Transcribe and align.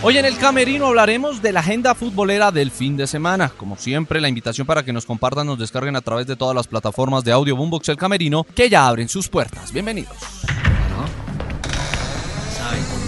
Hoy 0.00 0.16
en 0.16 0.24
el 0.24 0.38
Camerino 0.38 0.86
hablaremos 0.86 1.42
de 1.42 1.52
la 1.52 1.58
agenda 1.58 1.92
futbolera 1.92 2.52
del 2.52 2.70
fin 2.70 2.96
de 2.96 3.08
semana. 3.08 3.48
Como 3.48 3.76
siempre, 3.76 4.20
la 4.20 4.28
invitación 4.28 4.64
para 4.64 4.84
que 4.84 4.92
nos 4.92 5.04
compartan, 5.04 5.48
nos 5.48 5.58
descarguen 5.58 5.96
a 5.96 6.00
través 6.00 6.24
de 6.28 6.36
todas 6.36 6.54
las 6.54 6.68
plataformas 6.68 7.24
de 7.24 7.32
audio 7.32 7.56
Boombox 7.56 7.88
El 7.88 7.96
Camerino, 7.96 8.46
que 8.54 8.70
ya 8.70 8.86
abren 8.86 9.08
sus 9.08 9.28
puertas. 9.28 9.72
Bienvenidos. 9.72 10.16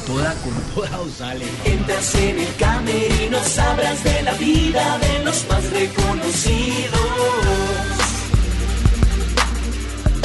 toda, 0.05 0.35
con 0.43 0.53
toda 0.75 0.99
sale. 1.17 1.45
Entras 1.65 2.13
en 2.17 2.41
el 2.41 2.57
Camerino, 2.57 3.39
sabrás 3.45 4.03
de 4.03 4.23
la 4.23 4.33
vida 4.33 4.99
de 4.99 5.25
los 5.25 5.47
más 5.49 5.71
reconocidos. 5.71 7.90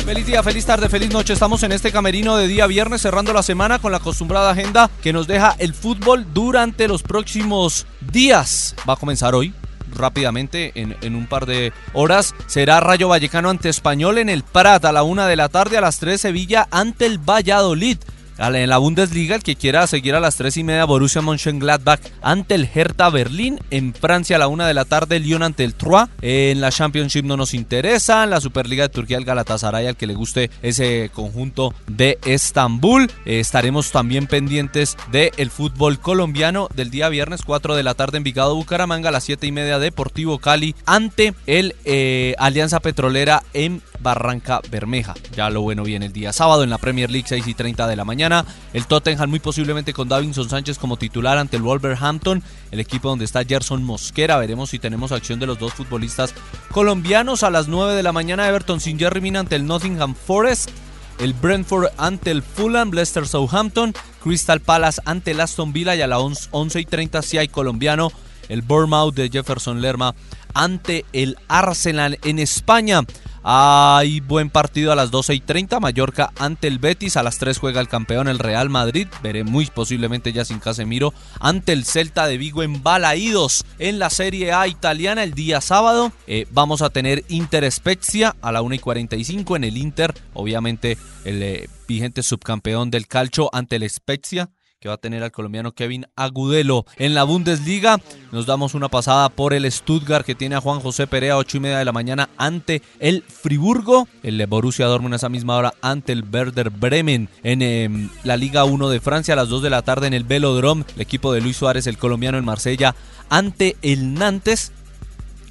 Feliz 0.06 0.28
día, 0.28 0.44
feliz 0.44 0.64
tarde, 0.68 0.88
feliz 0.88 1.12
noche. 1.12 1.34
Estamos 1.34 1.64
en 1.64 1.72
este 1.72 1.92
camerino 1.92 2.38
de 2.38 2.48
día 2.48 2.68
viernes 2.68 3.02
cerrando 3.02 3.34
la 3.34 3.42
semana 3.42 3.80
con 3.80 3.92
la 3.92 3.98
acostumbrada 3.98 4.52
agenda 4.52 4.92
que 5.02 5.12
nos 5.12 5.26
deja 5.26 5.56
el 5.58 5.74
fútbol 5.74 6.28
durante 6.32 6.88
los 6.88 7.02
próximos 7.02 7.88
días. 8.12 8.76
Va 8.88 8.94
a 8.94 8.98
comenzar 8.98 9.34
hoy, 9.34 9.52
rápidamente 9.96 10.74
en, 10.76 10.96
en, 11.02 11.16
un 11.16 11.26
par 11.26 11.48
de 11.48 11.74
horas. 11.94 12.36
Será 12.46 12.82
Rayo 12.82 13.08
Vallecano 13.08 13.50
ante 13.50 13.70
Español 13.70 14.20
en 14.20 14.30
el 14.30 14.44
Prat 14.44 14.86
a 14.86 14.92
la 14.92 15.02
una 15.02 15.26
de 15.26 15.38
la 15.38 15.50
tarde, 15.50 15.80
a 15.80 15.82
las 15.82 15.98
3 15.98 16.22
Sevilla 16.22 16.68
ante 16.70 17.08
el 17.08 17.18
Valladolid. 17.18 17.98
En 18.38 18.70
la 18.70 18.78
Bundesliga, 18.78 19.36
el 19.36 19.44
que 19.44 19.56
quiera 19.56 19.88
seguir 19.88 20.14
a 20.14 20.20
las 20.20 20.36
3 20.36 20.58
y 20.58 20.64
media, 20.64 20.86
Borussia 20.86 21.22
Mönchengladbach 21.22 22.02
ante 22.22 22.56
el 22.56 22.70
Hertha 22.74 23.10
Berlín. 23.10 23.60
En 23.72 23.94
Francia, 23.94 24.36
a 24.36 24.40
la 24.40 24.48
1 24.48 24.66
de 24.66 24.74
la 24.74 24.86
tarde, 24.86 25.20
Lyon 25.20 25.44
ante 25.44 25.64
el 25.64 25.74
Troyes. 25.74 26.10
En 26.22 26.62
la 26.62 26.72
Championship 26.72 27.24
no 27.24 27.38
nos 27.38 27.54
interesa. 27.54 28.24
En 28.24 28.32
la 28.32 28.42
Superliga 28.42 28.84
de 28.84 28.90
Turquía, 28.90 29.18
el 29.18 29.26
Galatasaray, 29.26 29.88
al 29.88 29.96
que 29.96 30.08
le 30.08 30.16
guste 30.16 30.50
ese 30.62 31.10
conjunto 31.14 31.74
de 31.88 32.20
Estambul. 32.26 33.10
Eh, 33.26 33.40
estaremos 33.40 33.92
también 33.92 34.28
pendientes 34.28 34.98
del 35.12 35.50
fútbol 35.50 36.00
colombiano 36.00 36.68
del 36.76 36.92
día 36.92 37.08
viernes, 37.10 37.42
4 37.44 37.76
de 37.76 37.84
la 37.84 37.94
tarde, 37.94 38.18
en 38.18 38.24
Vigado, 38.24 38.56
Bucaramanga. 38.56 39.10
A 39.10 39.12
las 39.12 39.24
7 39.24 39.48
y 39.48 39.52
media, 39.52 39.80
Deportivo 39.80 40.40
Cali 40.40 40.76
ante 40.86 41.34
el 41.46 41.76
eh, 41.86 42.36
Alianza 42.38 42.80
Petrolera 42.80 43.44
en 43.54 43.82
Barranca 44.06 44.62
Bermeja. 44.70 45.16
Ya 45.36 45.50
lo 45.50 45.62
bueno 45.62 45.84
viene 45.84 46.06
el 46.06 46.14
día 46.14 46.32
sábado 46.32 46.64
en 46.64 46.70
la 46.70 46.78
Premier 46.78 47.10
League 47.10 47.26
6 47.28 47.48
y 47.48 47.56
30 47.56 47.88
de 47.88 47.96
la 47.96 48.06
mañana. 48.06 48.46
El 48.72 48.86
Tottenham 48.86 49.32
muy 49.32 49.40
posiblemente 49.40 49.94
con 49.94 50.08
Davinson 50.08 50.48
Sánchez 50.48 50.78
como 50.78 50.96
titular 50.96 51.40
ante 51.40 51.58
el 51.58 51.64
Wolverhampton, 51.64 52.44
el 52.70 52.80
equipo 52.80 53.10
donde 53.10 53.26
está 53.26 53.44
Gerson 53.44 53.84
Mosquera. 53.84 54.38
Veremos 54.38 54.70
si 54.70 54.78
tenemos 54.78 55.12
acción 55.12 55.40
de 55.40 55.48
los 55.48 55.58
dos 55.58 55.74
futbolistas 55.74 56.36
colombianos 56.70 57.42
a 57.42 57.50
las 57.50 57.68
9 57.68 57.96
de 57.96 58.04
la 58.04 58.12
mañana. 58.12 58.48
Everton 58.48 58.80
sin 58.80 59.00
Jerry 59.00 59.22
Mina 59.22 59.40
ante 59.40 59.56
el 59.56 59.66
Nottingham 59.66 60.14
Forest. 60.14 60.70
El 61.18 61.34
Brentford 61.34 61.88
ante 61.98 62.30
el 62.30 62.44
Fulham, 62.44 62.92
Leicester 62.92 63.28
Southampton, 63.28 63.96
Crystal 64.24 64.60
Palace 64.60 65.02
ante 65.06 65.32
el 65.32 65.42
Aston 65.42 65.74
Villa 65.74 65.96
y 65.96 66.02
a 66.02 66.08
las 66.08 66.50
11 66.52 66.80
y 66.80 66.86
30 66.86 67.24
si 67.24 67.40
hay 67.40 67.48
colombiano. 67.48 68.12
El 68.50 68.62
Bournemouth 68.62 69.16
de 69.16 69.30
Jefferson 69.30 69.82
Lerma 69.82 70.14
ante 70.54 71.06
el 71.12 71.38
Arsenal 71.48 72.20
en 72.24 72.38
España. 72.38 73.02
Hay 73.48 74.22
buen 74.22 74.50
partido 74.50 74.92
a 74.92 74.96
las 74.96 75.12
12 75.12 75.36
y 75.36 75.40
30. 75.40 75.80
Mallorca 75.80 76.32
ante 76.40 76.68
el 76.68 76.80
Betis. 76.80 77.16
A 77.16 77.22
las 77.22 77.38
3 77.38 77.60
juega 77.60 77.80
el 77.80 77.88
campeón, 77.88 78.28
el 78.28 78.40
Real 78.40 78.72
Madrid. 78.72 79.08
Veré 79.22 79.44
muy 79.44 79.68
posiblemente 79.68 80.34
ya 80.34 80.44
sin 80.44 80.58
Casemiro. 80.58 81.14
Ante 81.40 81.72
el 81.72 81.86
Celta 81.86 82.26
de 82.26 82.40
Vigo 82.40 82.64
en 82.64 82.82
Balaídos 82.82 83.64
en 83.78 84.00
la 84.00 84.10
Serie 84.10 84.52
A 84.52 84.68
italiana 84.68 85.22
el 85.22 85.36
día 85.36 85.62
sábado. 85.62 86.12
Eh, 86.26 86.48
vamos 86.50 86.82
a 86.82 86.90
tener 86.90 87.24
Inter 87.28 87.72
Spezia 87.72 88.36
a 88.42 88.52
la 88.52 88.64
1 88.64 88.76
y 88.76 88.80
45 88.80 89.56
en 89.58 89.64
el 89.64 89.78
Inter. 89.78 90.16
Obviamente 90.34 90.98
el 91.24 91.44
eh, 91.44 91.70
vigente 91.88 92.24
subcampeón 92.24 92.90
del 92.90 93.06
calcio 93.06 93.52
ante 93.54 93.76
el 93.76 93.88
Spezia 93.88 94.50
que 94.86 94.90
va 94.90 94.94
a 94.94 94.98
tener 94.98 95.24
al 95.24 95.32
colombiano 95.32 95.72
Kevin 95.72 96.06
Agudelo. 96.16 96.86
En 96.98 97.16
la 97.16 97.24
Bundesliga 97.24 98.00
nos 98.32 98.46
damos 98.46 98.76
una 98.76 98.88
pasada 98.88 99.30
por 99.30 99.56
el 99.56 99.72
Stuttgart 99.72 100.24
que 100.24 100.36
tiene 100.36 100.54
a 100.54 100.62
Juan 100.62 100.80
José 100.80 101.08
Perea 101.08 101.38
8 101.38 101.58
y 101.58 101.60
media 101.60 101.80
de 101.80 101.86
la 101.86 101.92
mañana 101.92 102.30
ante 102.38 102.84
el 103.00 103.24
Friburgo. 103.24 104.08
El 104.22 104.46
Borussia 104.46 104.86
Dortmund 104.86 105.16
a 105.16 105.18
esa 105.18 105.28
misma 105.28 105.58
hora 105.58 105.74
ante 105.82 106.12
el 106.12 106.24
Werder 106.24 106.70
Bremen. 106.70 107.30
En 107.42 107.64
em, 107.64 108.10
la 108.24 108.38
Liga 108.38 108.64
1 108.64 108.90
de 108.90 109.00
Francia 109.00 109.34
a 109.34 109.38
las 109.38 109.50
2 109.50 109.64
de 109.64 109.72
la 109.72 109.82
tarde 109.82 110.06
en 110.06 110.14
el 110.14 110.24
Velodrome. 110.24 110.86
El 110.94 111.02
equipo 111.02 111.34
de 111.34 111.42
Luis 111.42 111.58
Suárez, 111.58 111.88
el 111.88 111.98
colombiano 111.98 112.38
en 112.38 112.46
Marsella, 112.46 112.94
ante 113.30 113.78
el 113.82 114.14
Nantes. 114.14 114.72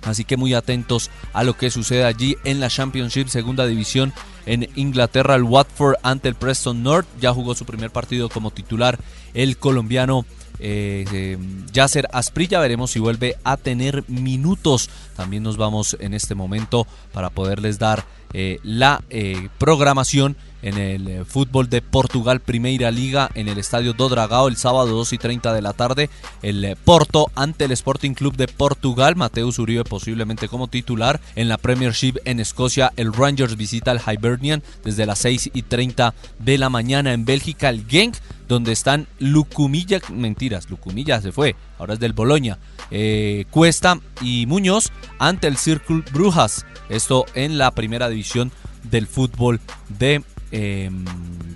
Así 0.03 0.23
que 0.23 0.37
muy 0.37 0.55
atentos 0.55 1.11
a 1.33 1.43
lo 1.43 1.57
que 1.57 1.73
sucede 1.73 2.05
allí 2.05 2.37
en 2.45 2.61
la 2.61 2.69
Championship, 2.69 3.27
segunda 3.27 3.67
división 3.67 4.13
en 4.47 4.69
Inglaterra. 4.75 5.35
El 5.35 5.45
Watford 5.45 5.97
ante 6.03 6.29
el 6.29 6.35
Preston 6.35 6.83
North 6.83 7.07
ya 7.21 7.33
jugó 7.33 7.55
su 7.55 7.65
primer 7.65 7.91
partido 7.91 8.29
como 8.29 8.51
titular 8.51 8.99
el 9.35 9.57
colombiano 9.57 10.25
eh, 10.61 11.05
eh, 11.13 11.39
Yasser 11.73 12.09
Asprilla. 12.13 12.61
Veremos 12.61 12.91
si 12.91 13.01
vuelve 13.01 13.37
a 13.45 13.57
tener 13.57 14.05
minutos. 14.09 14.91
También 15.17 15.43
nos 15.43 15.57
vamos 15.57 15.97
en 16.01 16.15
este 16.15 16.35
momento 16.35 16.87
para 17.13 17.31
poderles 17.31 17.79
dar 17.79 18.05
eh, 18.33 18.59
la 18.63 19.03
eh, 19.11 19.49
programación 19.59 20.37
en 20.65 20.79
el 20.79 21.09
eh, 21.09 21.25
fútbol 21.27 21.69
de 21.69 21.83
Portugal 21.83 22.41
Primeira 22.41 22.91
Liga 22.91 23.31
en 23.35 23.49
el 23.49 23.59
estadio 23.59 23.93
do 23.93 24.09
Dragao 24.09 24.49
el 24.49 24.57
sábado 24.57 24.97
2 24.97 25.13
y 25.13 25.19
30 25.19 25.53
de 25.53 25.61
la 25.63 25.75
tarde. 25.75 26.09
El 26.43 26.77
Porto 26.85 27.31
ante 27.35 27.67
el 27.67 27.73
Sporting 27.73 28.15
Club 28.15 28.37
de 28.37 28.49
Portugal. 28.49 29.15
Mateus 29.15 29.59
Uribe 29.59 29.85
posiblemente 29.85 30.49
como 30.49 30.69
titular. 30.69 31.21
En 31.37 31.49
la 31.49 31.59
Premiership 31.59 32.17
en 32.25 32.41
Escocia 32.41 32.93
el 32.97 33.13
Rangers 33.13 33.57
visita 33.57 33.91
al 33.91 34.01
Hibernian 34.01 34.63
desde 34.83 35.05
las 35.05 35.19
6 35.19 35.51
y 35.53 35.63
30 35.63 36.15
de 36.39 36.59
la 36.59 36.71
mañana. 36.71 37.13
En 37.13 37.27
Bélgica 37.27 37.69
el 37.69 37.87
Genk 37.87 38.17
donde 38.49 38.73
están 38.73 39.07
Lucumilla, 39.19 40.01
mentiras, 40.13 40.69
Lucumilla 40.69 41.21
se 41.21 41.33
fue, 41.33 41.57
ahora 41.85 41.95
es 41.95 42.01
del 42.01 42.15
Boloña, 42.15 42.59
eh, 42.91 43.45
Cuesta 43.51 44.01
y 44.23 44.47
Muñoz 44.47 44.91
ante 45.19 45.47
el 45.47 45.59
Circle 45.59 46.03
Brujas, 46.13 46.65
esto 46.89 47.27
en 47.35 47.59
la 47.59 47.71
primera 47.73 48.09
división 48.09 48.51
del 48.85 49.07
fútbol 49.07 49.61
de 49.99 50.23
eh, 50.51 50.91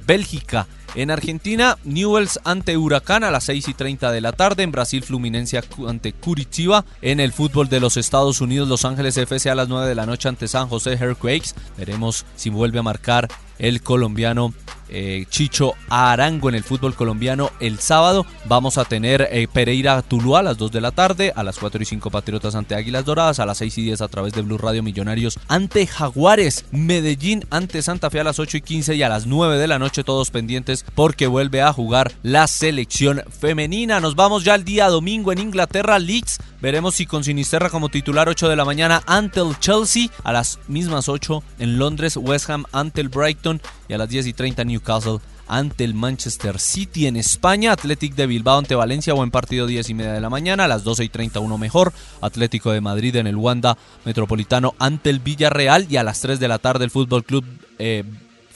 Bélgica. 0.06 0.66
En 0.94 1.10
Argentina, 1.10 1.76
Newells 1.84 2.40
ante 2.44 2.76
Huracán 2.76 3.22
a 3.22 3.30
las 3.30 3.44
6 3.44 3.68
y 3.68 3.74
30 3.74 4.10
de 4.10 4.20
la 4.22 4.32
tarde. 4.32 4.62
En 4.62 4.72
Brasil, 4.72 5.02
Fluminense 5.02 5.60
ante 5.86 6.14
Curitiba. 6.14 6.84
En 7.02 7.20
el 7.20 7.32
fútbol 7.32 7.68
de 7.68 7.78
los 7.78 7.98
Estados 7.98 8.40
Unidos, 8.40 8.68
Los 8.68 8.86
Ángeles 8.86 9.16
FC 9.18 9.50
a 9.50 9.54
las 9.54 9.68
9 9.68 9.86
de 9.86 9.94
la 9.94 10.06
noche 10.06 10.30
ante 10.30 10.48
San 10.48 10.68
José 10.68 10.94
Earthquakes. 10.94 11.54
Veremos 11.76 12.24
si 12.36 12.48
vuelve 12.48 12.78
a 12.78 12.82
marcar 12.82 13.28
el 13.58 13.82
colombiano 13.82 14.52
eh, 14.90 15.26
Chicho 15.28 15.74
Arango 15.88 16.48
en 16.48 16.54
el 16.54 16.64
fútbol 16.64 16.94
colombiano 16.94 17.50
el 17.60 17.78
sábado. 17.78 18.26
Vamos 18.46 18.78
a 18.78 18.84
tener 18.84 19.28
eh, 19.30 19.46
Pereira 19.52 20.00
Tuluá 20.02 20.40
a 20.40 20.42
las 20.42 20.58
2 20.58 20.72
de 20.72 20.80
la 20.80 20.90
tarde, 20.90 21.32
a 21.34 21.42
las 21.42 21.58
4 21.58 21.82
y 21.82 21.86
5 21.86 22.10
Patriotas 22.10 22.54
ante 22.54 22.74
Águilas 22.74 23.04
Doradas, 23.04 23.38
a 23.38 23.46
las 23.46 23.58
6 23.58 23.78
y 23.78 23.82
10 23.82 24.00
a 24.00 24.08
través 24.08 24.32
de 24.32 24.42
Blue 24.42 24.58
Radio 24.58 24.82
Millonarios 24.82 25.38
ante 25.48 25.86
Jaguares, 25.86 26.64
Medellín 26.70 27.44
ante 27.50 27.82
Santa 27.82 28.10
Fe 28.10 28.20
a 28.20 28.24
las 28.24 28.38
8 28.38 28.58
y 28.58 28.60
15 28.62 28.94
y 28.94 29.02
a 29.02 29.08
las 29.08 29.26
9 29.26 29.58
de 29.58 29.66
la 29.66 29.78
noche 29.78 30.04
todos 30.04 30.30
pendientes 30.30 30.84
porque 30.94 31.26
vuelve 31.26 31.62
a 31.62 31.72
jugar 31.72 32.12
la 32.22 32.46
selección 32.46 33.22
femenina. 33.28 34.00
Nos 34.00 34.14
vamos 34.14 34.44
ya 34.44 34.54
el 34.54 34.64
día 34.64 34.88
domingo 34.88 35.32
en 35.32 35.38
Inglaterra, 35.38 35.98
Leeds. 35.98 36.38
Veremos 36.60 36.96
si 36.96 37.06
con 37.06 37.22
Sinisterra 37.22 37.70
como 37.70 37.88
titular 37.88 38.28
8 38.28 38.48
de 38.48 38.56
la 38.56 38.64
mañana 38.64 39.02
ante 39.06 39.40
el 39.40 39.58
Chelsea, 39.60 40.08
a 40.24 40.32
las 40.32 40.58
mismas 40.66 41.08
8 41.08 41.42
en 41.60 41.78
Londres, 41.78 42.16
West 42.16 42.50
Ham 42.50 42.64
ante 42.72 43.00
el 43.00 43.08
Brighton 43.08 43.47
y 43.88 43.92
a 43.94 43.98
las 43.98 44.08
10 44.08 44.26
y 44.26 44.32
30 44.32 44.64
Newcastle 44.64 45.18
ante 45.48 45.84
el 45.84 45.94
Manchester 45.94 46.58
City 46.58 47.06
en 47.06 47.16
España, 47.16 47.72
Athletic 47.72 48.14
de 48.14 48.26
Bilbao 48.26 48.58
ante 48.58 48.74
Valencia, 48.74 49.14
buen 49.14 49.30
partido 49.30 49.66
10 49.66 49.88
y 49.88 49.94
media 49.94 50.12
de 50.12 50.20
la 50.20 50.30
mañana, 50.30 50.64
a 50.64 50.68
las 50.68 50.84
12 50.84 51.04
y 51.04 51.08
31 51.08 51.58
mejor, 51.58 51.92
Atlético 52.20 52.70
de 52.70 52.80
Madrid 52.80 53.16
en 53.16 53.26
el 53.26 53.36
Wanda 53.36 53.78
Metropolitano 54.04 54.74
ante 54.78 55.10
el 55.10 55.20
Villarreal 55.20 55.86
y 55.88 55.96
a 55.96 56.02
las 56.02 56.20
3 56.20 56.38
de 56.38 56.48
la 56.48 56.58
tarde 56.58 56.84
el 56.84 56.90
Fútbol 56.90 57.24
Club 57.24 57.44
eh, 57.78 58.04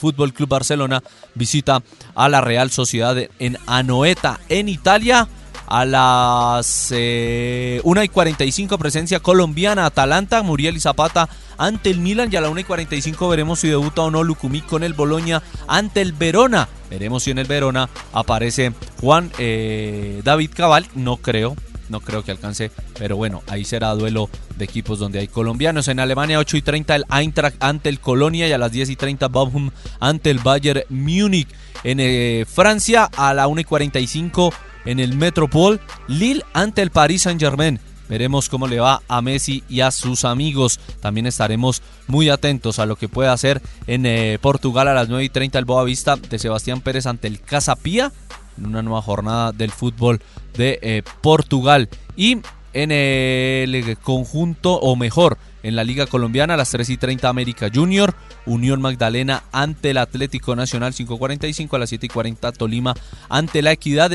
Fútbol 0.03 0.33
Club 0.33 0.49
Barcelona 0.49 1.01
visita 1.33 1.81
a 2.13 2.27
la 2.27 2.41
Real 2.41 2.69
Sociedad 2.71 3.15
en 3.39 3.57
Anoeta 3.67 4.41
en 4.49 4.67
Italia. 4.67 5.29
A 5.67 5.85
las 5.85 6.89
eh, 6.91 7.81
1 7.83 8.03
y 8.03 8.09
45 8.09 8.77
presencia 8.77 9.19
colombiana 9.19 9.85
Atalanta, 9.85 10.43
Muriel 10.43 10.75
y 10.75 10.79
Zapata 10.79 11.29
ante 11.57 11.89
el 11.89 11.99
Milan 11.99 12.29
y 12.31 12.35
a 12.35 12.41
la 12.41 12.49
1 12.49 12.59
y 12.59 12.63
45 12.63 13.29
veremos 13.29 13.59
si 13.59 13.69
debuta 13.69 14.01
o 14.01 14.11
no 14.11 14.23
Lucumí 14.23 14.61
con 14.61 14.83
el 14.83 14.93
Boloña 14.93 15.41
ante 15.67 16.01
el 16.01 16.13
Verona. 16.13 16.67
Veremos 16.89 17.23
si 17.23 17.31
en 17.31 17.39
el 17.39 17.47
Verona 17.47 17.89
aparece 18.11 18.73
Juan 19.01 19.31
eh, 19.37 20.21
David 20.23 20.51
Cabal, 20.53 20.87
no 20.95 21.17
creo, 21.17 21.55
no 21.89 22.01
creo 22.01 22.23
que 22.23 22.31
alcance, 22.31 22.71
pero 22.97 23.17
bueno, 23.17 23.43
ahí 23.47 23.65
será 23.65 23.93
duelo 23.93 24.29
de 24.57 24.65
equipos 24.65 24.99
donde 24.99 25.19
hay 25.19 25.27
colombianos. 25.27 25.87
En 25.87 25.99
Alemania 25.99 26.39
8 26.39 26.57
y 26.57 26.61
30 26.61 26.95
el 26.95 27.05
Eintracht 27.11 27.61
ante 27.61 27.89
el 27.89 27.99
Colonia 27.99 28.47
y 28.47 28.51
a 28.51 28.57
las 28.57 28.71
10 28.71 28.89
y 28.89 28.95
30 28.95 29.27
Bochum 29.27 29.71
ante 29.99 30.31
el 30.31 30.39
Bayern 30.39 30.83
Múnich. 30.89 31.49
En 31.83 31.99
eh, 31.99 32.45
Francia 32.47 33.09
a 33.15 33.33
la 33.33 33.47
1 33.47 33.61
y 33.61 33.63
45 33.63 34.53
en 34.85 34.99
el 34.99 35.15
Metropol 35.15 35.79
Lille 36.07 36.43
ante 36.53 36.81
el 36.81 36.91
Paris 36.91 37.23
Saint 37.23 37.39
Germain. 37.39 37.79
Veremos 38.09 38.49
cómo 38.49 38.67
le 38.67 38.79
va 38.79 39.01
a 39.07 39.21
Messi 39.21 39.63
y 39.69 39.81
a 39.81 39.91
sus 39.91 40.25
amigos. 40.25 40.79
También 40.99 41.25
estaremos 41.25 41.81
muy 42.07 42.29
atentos 42.29 42.79
a 42.79 42.85
lo 42.85 42.95
que 42.95 43.09
pueda 43.09 43.33
hacer 43.33 43.61
en 43.87 44.05
eh, 44.05 44.37
Portugal 44.41 44.87
a 44.87 44.93
las 44.93 45.09
9 45.09 45.23
y 45.23 45.29
30 45.29 45.57
el 45.57 45.65
Boavista 45.65 46.17
de 46.17 46.37
Sebastián 46.37 46.81
Pérez 46.81 47.05
ante 47.05 47.27
el 47.27 47.39
Casapía. 47.39 48.11
en 48.57 48.65
una 48.67 48.81
nueva 48.81 49.01
jornada 49.01 49.51
del 49.51 49.71
fútbol 49.71 50.21
de 50.57 50.79
eh, 50.81 51.03
Portugal. 51.21 51.89
Y 52.15 52.39
en 52.73 52.91
el 52.91 53.97
conjunto, 54.01 54.73
o 54.73 54.95
mejor, 54.95 55.37
en 55.63 55.75
la 55.75 55.83
Liga 55.83 56.05
Colombiana 56.05 56.55
a 56.55 56.57
las 56.57 56.71
3 56.71 56.89
y 56.89 56.97
30 56.97 57.29
América 57.29 57.69
Junior, 57.73 58.15
Unión 58.45 58.81
Magdalena 58.81 59.43
ante 59.51 59.91
el 59.91 59.97
Atlético 59.97 60.55
Nacional 60.55 60.93
5.45 60.93 61.73
a 61.73 61.79
las 61.79 61.89
7 61.89 62.05
y 62.05 62.09
40 62.09 62.51
Tolima 62.51 62.93
ante 63.29 63.61
la 63.61 63.71
Equidad 63.71 64.11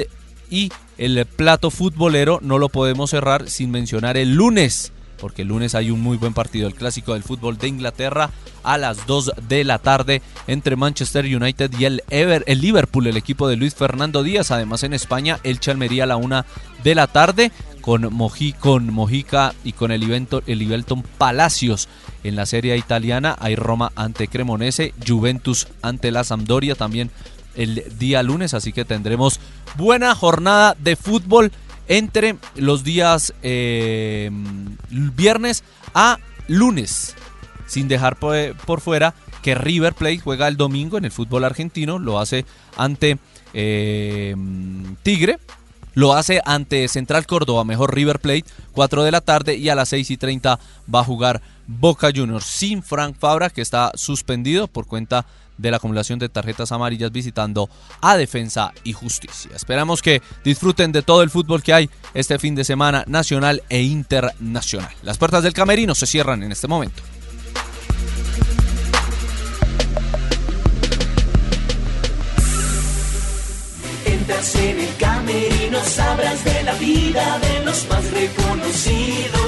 y 0.51 0.71
el 0.97 1.25
plato 1.27 1.71
futbolero 1.71 2.41
no 2.43 2.59
lo 2.59 2.69
podemos 2.69 3.11
cerrar 3.11 3.49
sin 3.49 3.71
mencionar 3.71 4.17
el 4.17 4.35
lunes 4.35 4.93
porque 5.19 5.43
el 5.43 5.49
lunes 5.49 5.75
hay 5.75 5.91
un 5.91 6.01
muy 6.01 6.17
buen 6.17 6.33
partido, 6.33 6.67
el 6.67 6.75
clásico 6.75 7.13
del 7.13 7.23
fútbol 7.23 7.59
de 7.59 7.69
Inglaterra 7.69 8.31
a 8.63 8.79
las 8.79 9.07
2 9.07 9.33
de 9.49 9.65
la 9.65 9.79
tarde 9.79 10.23
entre 10.47 10.77
Manchester 10.77 11.25
United 11.25 11.73
y 11.79 11.85
el, 11.85 12.03
Ever, 12.09 12.45
el 12.47 12.61
Liverpool, 12.61 13.07
el 13.07 13.17
equipo 13.17 13.49
de 13.49 13.57
Luis 13.57 13.75
Fernando 13.75 14.23
Díaz. 14.23 14.51
Además 14.51 14.83
en 14.83 14.95
España, 14.95 15.39
el 15.43 15.61
Chalmería 15.61 16.05
a 16.05 16.07
la 16.07 16.17
1 16.17 16.45
de 16.83 16.95
la 16.95 17.07
tarde 17.07 17.53
con, 17.81 18.09
con 18.61 18.93
Mojica 18.93 19.55
y 19.65 19.73
con 19.73 19.91
el, 19.91 20.03
evento, 20.03 20.43
el 20.47 20.85
Palacios. 21.19 21.89
En 22.25 22.37
la 22.37 22.47
serie 22.47 22.77
italiana 22.77 23.37
hay 23.39 23.57
Roma 23.57 23.93
ante 23.97 24.29
Cremonese, 24.29 24.95
Juventus 25.07 25.69
ante 25.83 26.11
la 26.11 26.25
Sampdoria 26.25 26.75
también 26.75 27.11
el 27.59 27.83
día 27.99 28.23
lunes, 28.23 28.55
así 28.55 28.73
que 28.73 28.85
tendremos 28.85 29.41
buena 29.77 30.15
jornada 30.15 30.77
de 30.79 30.97
fútbol 30.97 31.53
entre 31.89 32.37
los 32.55 32.85
días 32.85 33.33
eh, 33.43 34.31
viernes 34.91 35.65
a 35.95 36.19
lunes, 36.47 37.15
sin 37.67 37.89
dejar 37.89 38.17
por, 38.17 38.81
fuera 38.81 39.15
que 39.43 39.55
River 39.55 39.95
Plate 39.95 40.19
juega 40.19 40.49
el 40.49 40.57
domingo 40.57 40.99
en 40.99 41.07
el 41.07 41.13
fútbol 41.13 41.45
argentino, 41.45 41.99
lo 41.99 42.19
hace 42.19 42.45
ante 42.77 43.19
eh, 43.55 44.37
Tigre, 45.03 45.39
lo 45.95 46.15
hace 46.15 46.41
ante 46.45 46.87
Central 46.89 47.27
Córdoba, 47.27 47.65
mejor 47.65 47.95
River 47.95 48.21
Plate, 48.21 48.45
4 48.73 49.03
de 49.03 49.11
la 49.11 49.21
tarde 49.21 49.57
y 49.57 49.69
a 49.69 49.75
las 49.75 49.89
6 49.89 50.11
y 50.11 50.17
30 50.17 50.59
va 50.95 51.01
a 51.01 51.05
jugar 51.05 51.43
Boca 51.67 52.11
Juniors. 52.15 52.45
Sin 52.45 52.83
Frank 52.83 53.17
Fabra 53.19 53.51
que 53.51 53.63
está 53.63 53.93
suspendido 53.95 54.69
por 54.69 54.87
cuenta 54.87 55.27
de 55.59 55.71
la 55.71 55.77
acumulación 55.77 56.19
de 56.19 56.29
tarjetas 56.29 56.73
amarillas 56.73 57.13
visitando 57.13 57.69
a 58.01 58.17
Defensa 58.17 58.73
y 58.85 58.93
Justicia. 58.93 59.51
Esperamos 59.55 60.01
que 60.01 60.23
disfruten 60.45 60.93
de 60.93 61.03
todo 61.03 61.23
el 61.23 61.31
fútbol 61.31 61.63
que 61.63 61.75
hay 61.75 61.91
este 62.15 62.39
fin 62.39 62.55
de 62.55 62.65
semana 62.65 63.05
nacional 63.07 63.63
e 63.69 63.83
internacional. 63.83 64.91
Las 65.03 65.19
puertas 65.19 65.43
del 65.43 65.53
camerino 65.53 65.95
se 65.95 66.07
cierran 66.07 66.43
en 66.43 66.53
este 66.53 66.69
momento. 66.69 67.03
Entras 74.05 74.55
en 74.55 74.81
el 74.81 74.97
camerino, 74.97 75.85
sabrás 75.85 76.45
de 76.45 76.63
la 76.63 76.75
vida 76.75 77.39
de 77.41 77.65
los 77.65 77.89
más 77.89 78.11
reconocidos 78.11 79.48